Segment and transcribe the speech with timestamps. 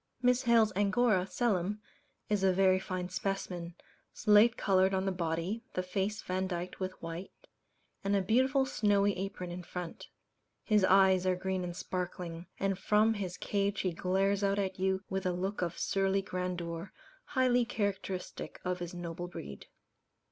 [0.23, 1.79] Miss Hales's Angora, "Selim,"
[2.27, 3.75] is a very fine specimen
[4.11, 7.29] slate coloured on the body, the face vandyked with white,
[8.03, 10.07] and a beautiful snowy apron in front.
[10.63, 15.03] His eyes are green and sparkling; and from his cage he glares out at you
[15.07, 16.91] with a look of surly grandeur,
[17.25, 19.67] highly characteristic of his noble breed.